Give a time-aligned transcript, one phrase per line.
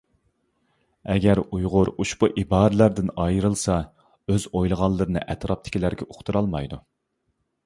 [1.15, 3.77] ئەگەر ئۇيغۇر ئۇشبۇ ئىبارىلەردىن ئايرىلسا،
[4.33, 6.83] ئۆز ئويلىغانلىرىنى ئەتراپتىكىلەرگە ئۇقتۇرالمايدۇ.